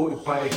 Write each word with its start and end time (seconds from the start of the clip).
Cambarro, 0.00 0.16
pai 0.24 0.48